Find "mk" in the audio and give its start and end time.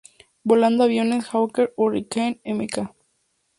2.43-2.91